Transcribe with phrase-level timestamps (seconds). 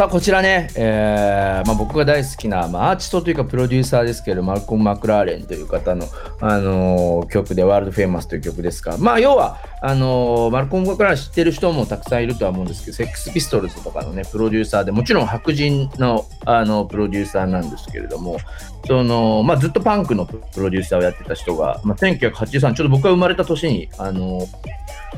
[0.00, 6.06] さあこちらね、えーまあ、僕が大好きな、まあ、アーティストというかプロデューサーですけどマルコム・マクラーレンという方の、
[6.40, 18.38] あのー曲で「World's Famous」という曲ですがまあ要はあのーマルコム・マクラーレン知ってる人もたくさんいるとは思うんですけどセックス・ピストルズとかのねプロデューサーでもちろん白人のあのプロデューサーなんですけれども
[18.86, 24.46] その、まあ、ずっとパンクのプロデューサーをやってた人が、まあ、1983ちょうど僕が生まれた年にあのー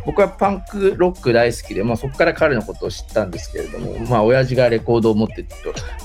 [0.04, 5.56] 僕はパンクロック大好きで、まあ、そこから彼のことを知ったんですけれども、まあ、親父がレコードを持ってた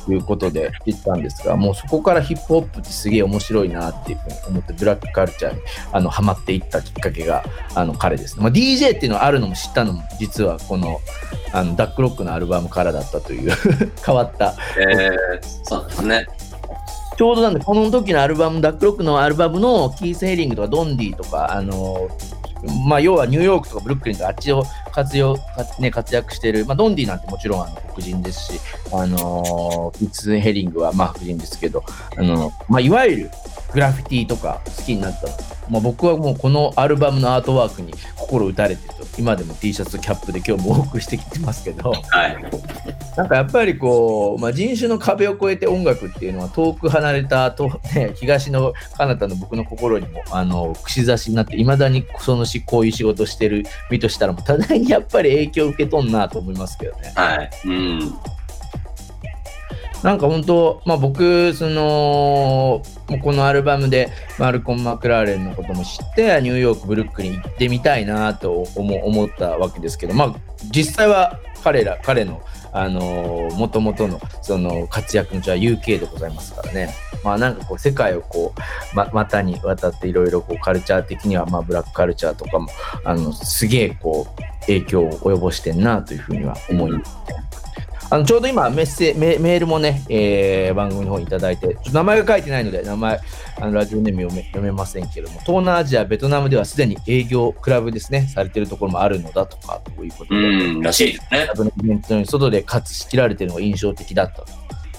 [0.05, 5.61] ということで知ったんですが、もうそこからヒップホップってすげえ面白いなっていうふうに思って、ブラックカルチャーに
[5.91, 7.43] あのハマっていったきっかけが
[7.75, 8.43] あの彼ですね。
[8.43, 10.99] まあ、DJ っていうのはあるのも知ったのも、実はこの
[11.53, 13.51] あのダックロックのアルバムからだったという
[14.05, 14.55] 変わった。
[14.77, 16.27] えー、そうですね。
[17.17, 22.07] ちょうどなんで、この時のアルバム、ダックロックのアルバムのキース・ヘリングとかドンディとか、あの
[22.87, 25.37] まあ、要はニューヨークとかブルックリンとかあっちを活用、
[25.79, 28.59] ね、活躍している、まあ、ドンディなんてもちろんあの黒人ですし、
[28.93, 31.83] あのー、ピッツ・ヘリングはまあ白人ですけど、
[32.15, 33.31] あのまあ、いわゆる
[33.77, 35.27] グラフィティとか好きになった
[35.69, 39.05] まあ、僕はもうこのアルバムのアートワークに心打たれてると。
[39.19, 42.41] 今でも T シャツキャップで今日も多くしてきてますけど、はい、
[43.17, 57.11] なんかやっぱりこう、まあ、人種の壁を越えて音楽っていうのは遠く離れたと、ね、東の彼方の僕の心にもあの串刺しになっていまだにそのしこういう仕事してる身としたらもう多大にやっぱり影響を受けとんなと思いますけどね。
[57.15, 57.49] はい。
[57.65, 58.17] うん
[60.03, 62.83] なんか本当、まあ、僕、その、
[63.23, 70.35] このアルバムでマルコン・マクラーレンのことも知って、ニューヨーク、ブルックリン行ってみたいなと思ったわけですけど、まあ、
[70.71, 72.41] 実際は彼ら、彼の、
[72.73, 76.93] あのもともとのその活躍の地は UK でございますからね。
[77.23, 82.67] まあなんかこう世界をこう、ま、股に渡っていろいろカルチャー的にはまあブラックカルチャーとかも
[83.03, 87.17] あのすげえこう影響を及ぼしてんなというふうには思います、
[88.09, 93.19] あのちょうど今メッセメ、メールもね、えー、番組の方にいただいて、名前が書いてないので、名前、
[93.59, 101.41] あのラジオネーム読め読めませんけども、東南アジア、ベトナムではすでに営業、クラブですね、されてるところもあるのだとか、ということで、うんらしいですね。
[101.41, 104.43] クラブのイベントに外で勝つしきられてるのが印象的だった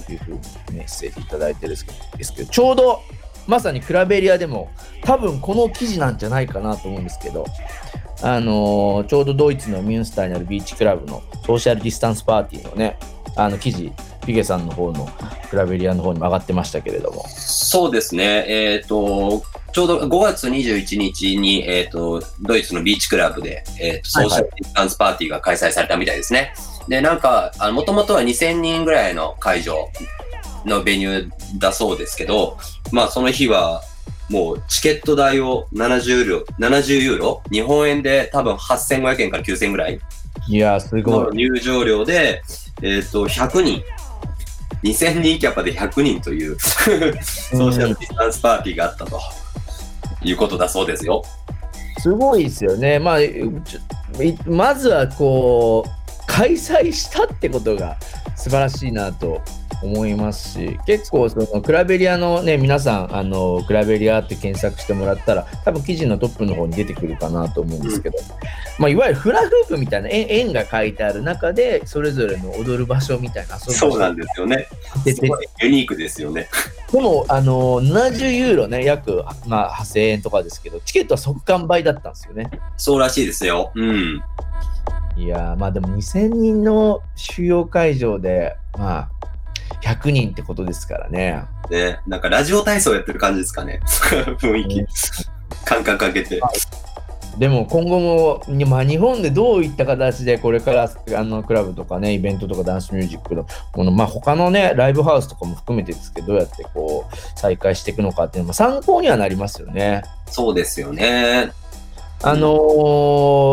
[0.05, 0.41] というふうに
[0.73, 1.77] メッセージいただいてるんで
[2.25, 3.01] すけど、ちょうど
[3.47, 4.71] まさにクラベリアでも、
[5.03, 7.47] 多分この記事なんじゃないかなと思うんですけど、
[8.23, 12.99] あのー、ちょうどドイツのミュンスターにあるビーチクラブのソーシャルディスタンスパーティーのね、
[13.37, 13.93] あの記事、
[14.27, 15.09] ピゲさんの方の
[15.49, 17.25] クラベリアの方にも上がってましたけれども。
[17.29, 19.43] そうですね、えっ、ー、と、
[19.73, 26.39] ちょうど5月21日に、えっ、ー、と、ドイツのビーチクラブで、えっ、ー、と、ソーシャルディスタンスパーティーが開催されたみたいですね。
[26.39, 29.89] はいはい、で、なんか、もともとは2000人ぐらいの会場
[30.65, 32.59] のベニューだそうですけど、
[32.93, 33.83] まあ、その日は、
[34.29, 37.43] もうチケット代を70ユーロ、70ユーロ？
[37.51, 40.01] 日本円で多分8500円から9000円ぐらい？
[40.47, 41.37] いやすごい。
[41.37, 42.43] 入場料で、
[42.83, 43.83] えっ、ー、と、100人。
[44.85, 47.23] 2000人キャパで100人というソー
[47.73, 49.21] シャルディスタンスパーティーがあったと
[50.23, 51.25] いうことだそうですよ。
[51.99, 53.01] すごいですよね。
[53.01, 53.19] まあ、
[54.47, 57.97] まずはこう、開催したってことが
[58.37, 59.43] 素晴らしいなと
[59.83, 68.25] 思いますし結構そのクラベリアのね皆さんあのクラベリアって検索してもらったら多分記事のトップの方に出てくるかなと思うんですけど、うん、
[68.79, 74.67] まあ、いわゆるフラフープみたいな円が書いてある中でそれぞれの踊る場所みたいなそうなんですよね。
[75.61, 76.49] ユニークですよね。
[76.93, 82.51] でもあの70ユーロね約、まあ、8000円とかですけどチケットは即完売だったんですよね。
[82.77, 83.71] そうらしいですよ。
[83.75, 84.23] うん
[85.19, 89.09] いやまあでも2000人の収容会場でまあ
[89.83, 91.43] 100人ってことですからね。
[91.71, 93.81] ね、なんかラジオ体操やってる感じですかね。
[94.39, 94.87] 雰囲気。
[95.65, 96.41] 感覚かけて。
[97.37, 110.03] でも今後も、まあ、日本でどういった形でこれからあのクラブとかねイベントとかダンスミュージックのこの、まあ、他のねライブハウスとかも含めてですけどどうやってこう再開していくのかっていうのも参考にはなりますよね。
[110.27, 111.53] そうですよね。
[112.21, 112.49] あの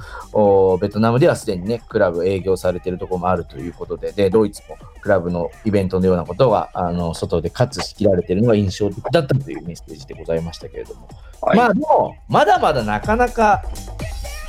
[0.80, 11.08] ベトナムではすでにね、クラブ営業されているところもあるということで、で、ドイツもクラブのイベントのようなことが、あの、外で活しきられているのが印象的だったというメッセージでございましたけれども。
[11.42, 13.62] はい、まあでも、まだまだなかなか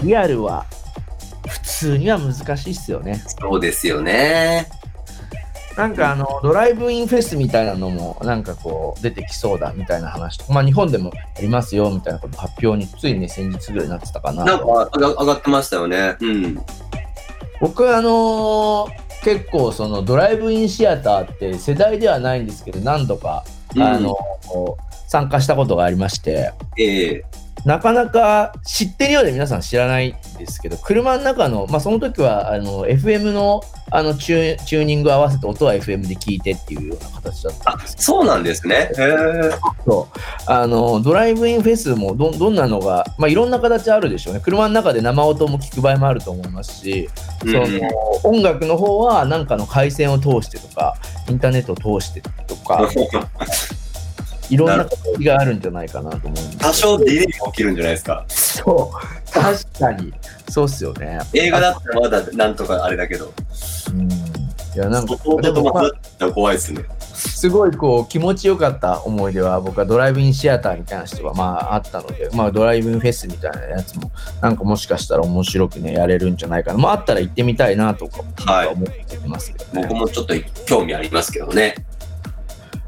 [0.04, 0.66] リアルは
[1.48, 3.24] 普通には難しいっすよね。
[3.40, 4.68] そうですよね。
[5.78, 14.44] なんかあの、ドライブインフェスみたいなのも、なんかこう、出てきそうだみたいな話とか、まあ日本でもありますよみたいなこと発表に、ついね、先日ぐらいになってたかな。
[14.44, 16.18] なんか上がってましたよね。
[16.20, 16.62] うん。
[17.62, 23.44] 僕あのー結構そのドライブインシアターって世代ではないんですけど、何度か、
[23.76, 24.18] うんあの
[25.08, 27.26] 参加したことがありまして、ええ
[27.66, 33.62] なかなか知ってるようで皆さん知らないんですけど、車の中の、まあ、その時はあの FM の
[33.94, 38.90] あのチューチューニング合わせて音は FM で聞いてっていうような形だったんですけそうなんですね。
[38.98, 39.52] へえ
[39.86, 40.08] ど、
[40.48, 44.40] あのドライブインフェスもどどんなのが、まあ、いろんな形あるでしょうね。
[44.40, 47.10] 車の中で生音も聞く場合もあると思いますし、
[47.42, 47.66] その
[48.24, 50.96] 音楽の方は何かの回線を通してとか、
[51.30, 52.90] インターネットを通してとか、
[54.52, 58.26] いろんな形があるんじゃないかなと思う多少ディレイが起きるんじゃないですか。
[58.28, 60.14] そう、確かに、
[60.50, 61.20] そうっすよね。
[61.34, 63.34] 映画だったらまだなんとかあれだけど、
[63.92, 64.14] うん、い
[64.76, 65.16] や、なんか、
[66.34, 66.84] 怖いですね。
[67.14, 74.12] すごいこう気持ちよかった思い出は僕はドライブインシアターに関してはまああったので、まあドライブインフェスみたいなやつも
[74.42, 76.80] なんかもしかしたら面白くねやれるんじゃないかな。
[76.80, 79.88] まああったら行ってみたいなとかはい思ってますけどね。
[79.88, 80.34] 僕もちょっと
[80.66, 81.76] 興味ありますけどね。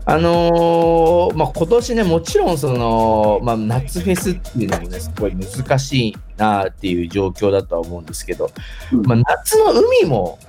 [0.05, 8.51] あのーまあ今年ねもちろんその、まあ、夏フェスっていうのもねすごい難しいなっていう状況だとは思うんですけど、
[8.91, 10.39] うんまあ夏の海も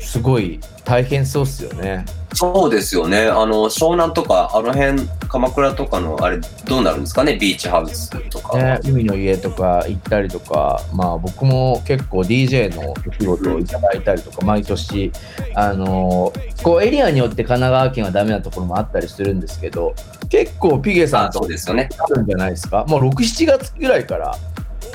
[0.00, 2.04] すごい大変そうっすよね。
[2.38, 3.28] そうですよね。
[3.28, 8.58] あの、湘南とか、あの辺、鎌倉とかの、あれ、どうなるんですかね、ビーチハウスとか。
[8.58, 15.10] ね、海の家とか行ったりとか、まあ、僕も結構 DJ のお仕事をいただいたりとか、毎年、
[15.54, 19.94] あのーこうエリアによって神奈川県はダメなところもあったりするんですけど、
[20.28, 21.88] 結構ピゲさんあとそうですよね。
[21.98, 22.84] あるんじゃないですか？
[22.88, 24.34] もう6、7月ぐらいから、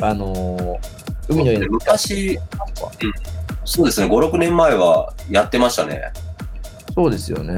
[0.01, 0.77] あのー
[1.29, 3.11] 海の家で昔、うん
[3.63, 6.01] そうですね、5、6年前はやってましたね。
[6.93, 7.55] そうですよね。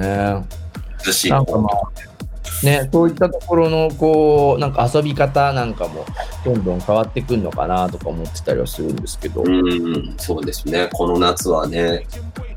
[1.30, 6.06] なんかまあ、ね、そういったところの、こう、なんか遊び方なんかも、
[6.46, 9.44] どんどん変わってくるのかなとか思ってたりはするんですけど。
[9.44, 10.90] うん、そうですね。
[10.94, 12.06] この夏はね、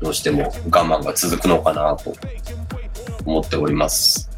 [0.01, 2.13] どうしても我慢が続くのかなと
[3.25, 4.29] 思っております。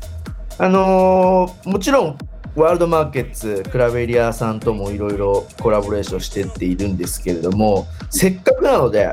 [0.58, 2.18] あのーもちろん、
[2.56, 9.08] ワールドマーケッツ、クラブエリアさんともいろいろコラボレーションしてっているんですけれども、せっかくなので、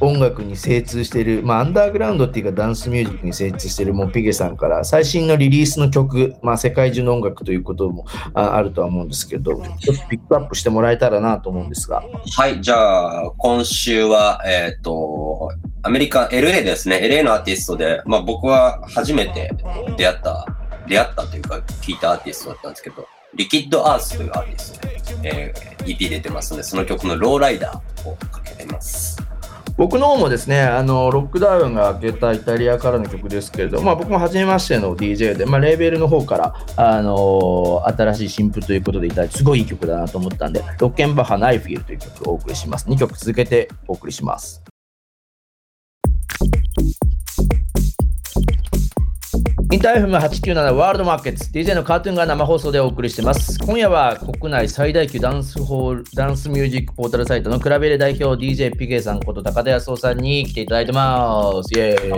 [0.00, 12.02] 音楽に精通してる、まあ、アンダーグラウンドっていうかダンスミュージックに精通してるもうピゲさんから最新のリリースの曲、まあ、世界中の音楽ということもあるとは思うんですけど、ちょっとピックアップしてもらえたらなと思うんですが。
[12.36, 15.50] はい、じゃあ、今週は、えっ、と、
[15.82, 17.00] アメリカ、LA ですね。
[17.02, 19.50] LA のアーティストで、まあ僕は初めて
[19.96, 20.46] 出会った、
[20.88, 29.19] 出会ったというか、聞いたアーティストだったんですけど、リキッドアースというアーティストで、えー EP 出てますので、その曲のローライダーをかけてます。
[29.80, 42.86] 僕の方もですね、あのロックダウンが明けたイタリアからの曲ですけれど、まあ、僕も初めましての DJ で、まあ、レーベルの方から、あの新しい新譜ということでいただいて、すごいいい曲だなと思ったんで、ロッケンバッハ・ナイフィールという曲をお送りします。
[42.90, 44.62] 2曲続けてお送りします。
[49.72, 53.56] インターフム897ワールドマーケッツ DJ のカートゥーンが生放送でお送りしてます。
[53.60, 61.72] 今夜は国内最大級ダンスホール、ダンスミュージックポータルサイトのクラベレ代表 DJ ピゲさんこと高田康夫さんに来ていただいてます。
[61.78, 62.08] イェー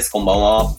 [0.00, 0.10] イ。
[0.10, 0.76] こんばんは。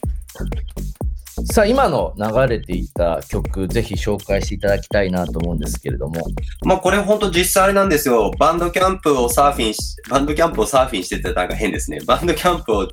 [1.46, 6.22] さあ、今の流れていた曲、ぜひ紹介していただきたいなと思うんですけれども。
[6.64, 8.32] まあこれ本当実際あれなんですよ。
[8.40, 12.00] バンドキャンプをサーフィンし、バンドキャンプをサーフィンしててなんか変ですね。
[12.06, 12.88] バンドキャンプを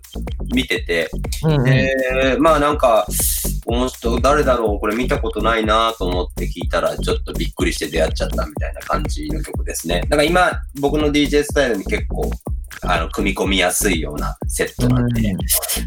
[0.52, 1.10] 見てて、
[1.44, 3.06] うんうんで、まあなんか、
[3.66, 10.00] この人誰だろうこれ見たことないなと思って聞いたらちょっとびっくりして出会っちゃったみたいな感じの曲ですね。
[10.02, 12.30] だから今僕の DJ スタイルに結構
[12.82, 15.34] あの組み込みやすいようなセットなんで、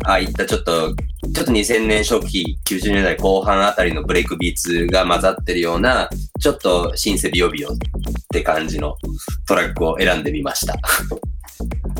[0.05, 0.95] ああいったちょっと、
[1.33, 6.09] ちょっと2000年初期、90年代後半あたりのブレイクビーツが混ざってるような、
[6.39, 7.77] ちょっとシンセビヨビヨっ
[8.31, 8.95] て感じの
[9.47, 10.75] トラックを選んでみました。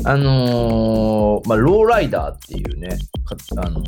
[0.04, 2.88] あのーまあ、ローライダーっていうね、
[3.24, 3.82] かあの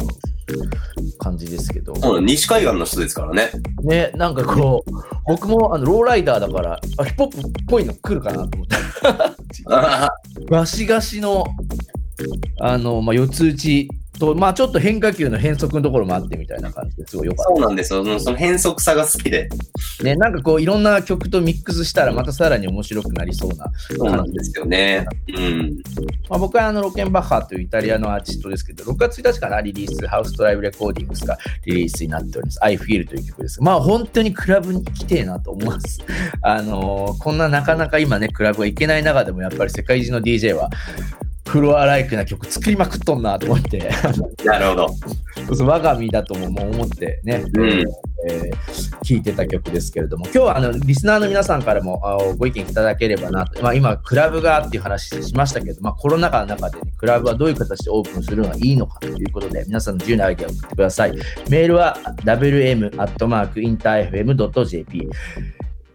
[1.18, 3.50] 感じですけど、うん西海岸の人ですからね。
[3.82, 4.90] ね、なんかこう、
[5.26, 8.76] 僕もあのローライダーだから、あヒップホップっぽいの来るかなと思って。
[10.36, 11.44] あガシガシの、
[12.60, 18.02] あの、まあ、四つ打ちと、まあ、ちょっと変化球の変則のところもあってみたいな感じですごいよかっそうなんですよ。
[18.02, 19.48] うんその変則さが好きで。
[19.98, 20.04] た。
[20.04, 23.70] ね、なんかこう、いろんな曲とミックスしたら、またさらに面白くなりそうな。
[23.96, 25.06] そうなんですよね。
[25.28, 25.76] うん。
[26.28, 32.64] まあ、僕はあの、ロケンバッハというイタリアのアーティストですけど、6月1日かな、リリース、ハウスドライブレコーディングスがリリースになっております。
[32.64, 33.62] I Feel という曲です。
[33.62, 36.00] まあ、本当にクラブに行きてえなと思います。
[36.42, 41.25] あのーこんななかなか今ね、クラブが行けない中でも、やっぱり世界中の DJ は、プ
[41.56, 43.88] フロアライクな曲作りまくっとんなと思って、
[44.44, 44.88] なるほど。
[44.88, 44.94] そ
[45.52, 47.68] うそう我が身だとも思ってね、うん
[48.28, 61.12] えー聞いてた曲ですけれども、今日はあのリスナーの皆さんからもあご意見いただければなと、まあ、今、クラブがっていう話しましたけど、まあ、コロナ禍の中で、ね、クラブはどういう形でオープンするのがいいのかということで、皆さんの自由なアイデアを送ってください。
[61.48, 65.08] メールは wm.interfm.jp。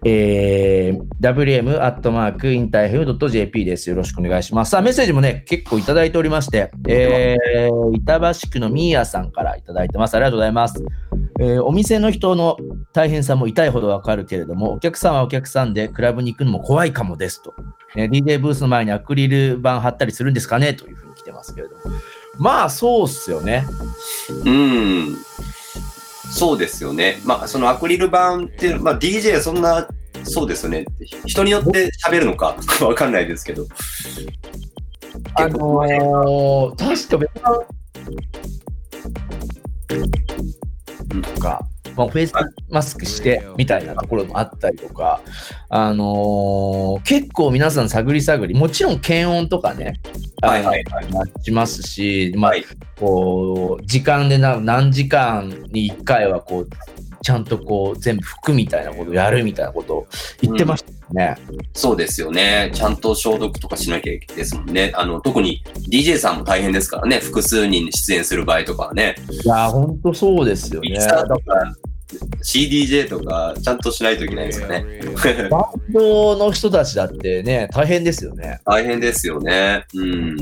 [0.04, 3.88] えー、wm.interfm.jp です。
[3.90, 4.72] よろしくお願いします。
[4.72, 10.16] さあ、メッセージもね、結構いただいておりまして、えー、板橋区のミーヤさんからいただいてます。
[10.16, 10.84] ありがとうございます。
[11.40, 12.58] えーお店の人の
[12.94, 17.54] 大変さも痛いほどわかるけれども、お客さんはお客さんでクラブに行くのも怖いかもですと。
[17.96, 21.82] ね DJ ブースの前にアクリル板貼ったりするんですかねというふうに来てますけれども。
[22.38, 23.66] まあ、そうっすよね。
[24.46, 25.18] うん。
[26.32, 27.20] そうですよね。
[27.26, 29.88] まあ、そのアクリル板っていう、まあ、DJ そんな、
[30.24, 30.86] そうですよね。
[31.26, 33.68] 人によって喋るのか わかんないですけど。
[35.36, 37.32] あのー、確か別
[41.22, 41.60] とか、
[42.02, 42.34] まあ、フェイス
[42.70, 45.22] マスクしてみたいなところもあったりとか、
[45.70, 50.00] あのー結構皆さん探り探り、もちろん検温とかね、
[50.42, 52.66] はいはいはいあのしますし、まあはい。
[53.00, 56.70] こう時間でな何時間に1回はこう
[57.24, 60.08] ちゃんとこう全部拭くみたいなことをやるみたいなことを
[60.42, 61.38] 言ってましたよね。
[61.74, 62.72] そうですよね。
[62.74, 64.92] ちゃんと消毒とかしなきゃいけないですもんね。
[64.96, 67.20] あの、特に DJ さんも大変ですからね。
[67.20, 69.16] 複数人出演する場合とかはね。
[69.30, 70.90] いやー、ほんとそうですよね。
[70.90, 71.76] ミキサーとか
[72.44, 74.84] CDJ とかちゃんとしないといけないですよね。
[75.50, 78.60] バンドの人たちだってね、大変ですよね。
[78.66, 79.86] 大変ですよね。
[79.94, 80.38] うん。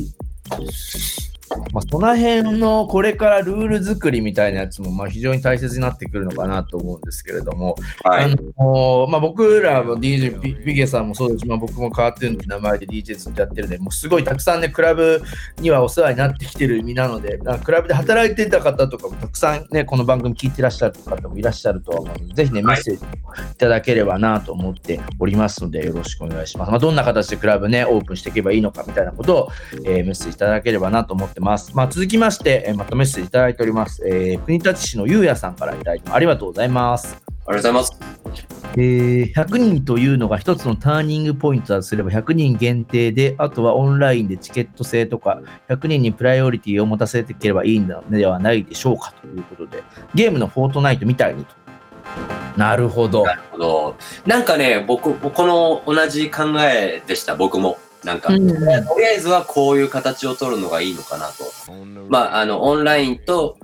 [1.74, 8.36] まあ、その辺のこれからルール作りみたいなやつもまあ非常に大切になってくるのかなと思うんですけれども、あはい。
[8.58, 15.22] のまあ、僕らも DJ ビビゲさんもそうですし、まあ、僕も変わってるって名前で DJ ずっとやってるんで、もうすごいたくさんね、クラブ
[15.60, 26.72] にはお世話になってきてる身なので、あクラブで働いてた方とかもたくさんね、この番組聞いてらっしゃる方もいらっしゃるとは思うので、ぜひね、メはいッセージいただければなと思っておりますので、よろしくお願いします。
[26.72, 29.50] まあ、どんな形でクラブね、オープンしていけばいいのかみたいなことを、
[29.86, 31.49] えーメッセージいただければなと思ってます。
[31.74, 34.06] まあ、続きまして、えーまたメッセージいただいております。
[34.08, 37.18] えー国立市のゆうやさんからいただいてありがとうございます。
[37.48, 38.20] ありがとうございます。
[38.76, 51.56] えー100人というのが一つのターニングポイントだとすれば100人限定で、あとはオンラインでチケット制とか、100人にプライオリティを持たせていければいいのではないでしょうかということで、ゲームのフォートナイトみたいにと。
[52.58, 53.24] なるほど。
[53.24, 53.96] なるほど。
[54.26, 57.78] なんかね、僕、この同じ考えでした、僕も。
[58.04, 58.56] なんか、うんと
[58.98, 61.52] りあえずはこういう形を取るのがいいのかなと。
[62.08, 63.58] まあ、あの、オンラインと、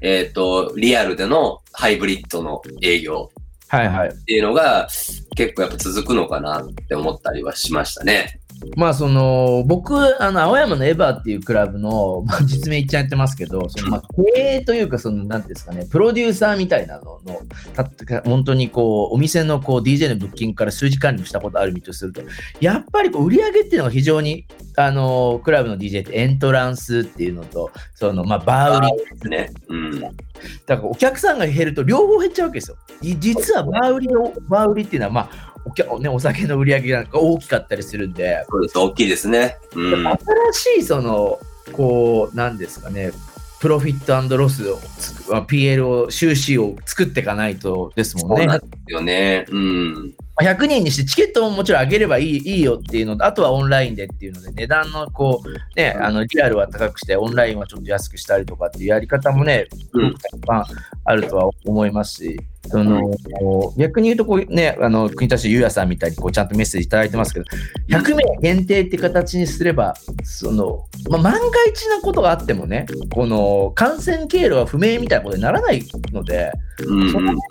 [0.00, 3.30] えっ、と、リアルでのハイブリッドの営業
[3.68, 4.08] はいはい。
[4.08, 4.88] っていうのが
[5.36, 8.40] 結構やっぱ続くのかなって思ったりはしましたね。
[8.76, 14.02] まあその僕あの青山のエバーっていうクラブの、まあ、実名言っちゃってますけどそのまあ
[14.34, 17.40] 経営というかそのなんですかねプロデューサーみたいなのの
[17.74, 22.22] た本当にこうお店のこう DJ のブッキングから数字管理をしたことある身とすると
[22.60, 29.50] やっぱりこう売り上げっていうのが非常にあのクラブの DJ ってエントランスっていうのとそのまあバー売りですね。
[29.68, 30.00] うん。
[30.00, 32.76] だからお客さんが減ると両方減っちゃうわけですよ。
[33.00, 38.78] い実はバー売りのバー売りっていうのはまあお客ね、お酒の売り上げが大きかったりするんで、そうです。
[38.78, 39.56] 大きいですね。
[39.74, 40.06] うん。
[40.06, 40.18] 新
[40.52, 41.38] しいその
[41.72, 43.12] こうなんですかね
[43.60, 44.78] プロフィットロスを
[45.46, 48.46] PL を収支を作っていかないとですもんね。
[48.46, 49.46] そうですよね。
[49.48, 50.14] うん。
[50.36, 60.14] まあ100人にしてチケットももちろん上げればいいいいよっていうのとあとはオンラインでっていうので値段のこうねあのリアルは高くしてオンラインはちょっと安くしたりとかっていうやり方もねうん
[61.06, 63.10] あるとは思いますし、その
[63.76, 67.46] 逆に言うとこう、ね、あの国立ゆうやさんみたいにこうちゃんとメッセージいただいてますけど、
[67.88, 76.84] 100名限定って形にすれば、そのまあ、万が一なことがあってもね、この感染経路は不明みたいなことにならないので、そ
[77.20, 77.42] のなんか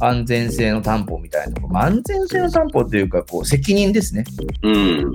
[0.00, 4.24] 安全性の担保みたいなところ、まあ安全性の担保というか、こう責任ですね。
[4.62, 5.14] うん。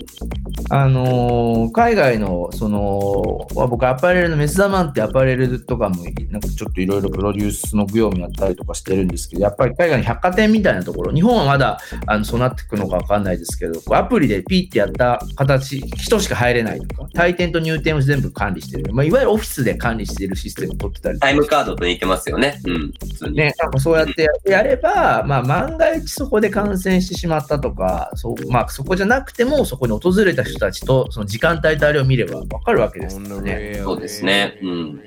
[0.70, 18.94] あのー海外の、その、まあ僕、アパレルのメスダマンってアパレルとかも、なんかちょっといろいろプロデュースの業務やったりとかしてるんですけど、やっぱり海外の百貨店みたいなところ、日本はまだ、あの、そうなっていくのかわかんないですけど、アプリでピッてやった形、人しか入れないとか、退店と入店を全部管理してる。
[18.94, 22.60] まあ、いわゆるオフィスで管理しているシステムを取ってたりタイムカードと似てますよね。
[22.66, 22.94] うん。
[23.00, 23.38] 普通に。
[23.38, 33.80] ね、なんかそうやってやれば、まあ、万が一そこで感染してしまったとか、そうまあ、そこじゃなくても、そこに訪れた人たちと、その時間帯とあれを見れば分かるわけですからね。
[33.84, 34.60] そうですね。
[34.62, 35.02] うん。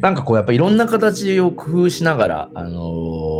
[0.00, 3.37] なんかこう、やっぱいろんな形を工夫しながら、あのー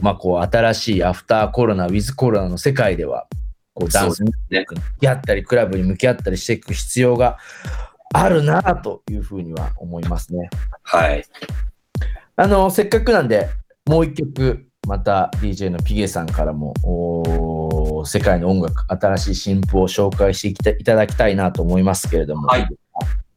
[0.00, 3.26] まあ、こう、新しいアフターコロナ、ウィズコロナの世界では、
[3.74, 4.66] こうダンスに向
[5.00, 7.38] き合ったり、クラブに向き合ったりしていく必要が
[8.12, 10.48] あるなというふうには思いますね。
[10.82, 11.24] はい。
[12.36, 13.48] あの、せっかくなんで、
[13.86, 22.46] もう一曲、また DJ のピゲさんからも、お世界の音楽、新しい新譜を紹介していきたいただきたいなと思いますけれども。
[22.46, 22.68] はい。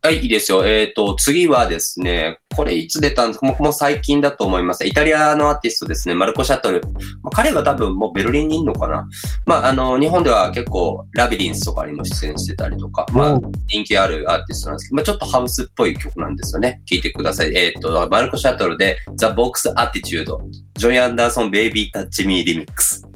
[0.04, 0.66] はい、いいですよ。
[0.66, 3.40] えっ、と、次はですね、これいつ出たんです？
[3.40, 4.86] かもう最近だと思います。
[4.86, 6.82] イタリアのアーティストですね、マルコ・シャトル。
[7.24, 9.08] まあ、彼は多分もうベルリンにいるのかな。
[9.46, 16.82] まあ、あの、日本では結構ラビリンスとかにも出演してたりとか、まあ、人気あるアーティストなんですけど、まあ、ちょっとハウスっぽい曲なんですよね。
[16.86, 17.56] 聴いてください。
[17.56, 23.08] えっ、と、マルコ・シャトルで The Vox Attitude、Joey Anderson Baby Touch Me Remix。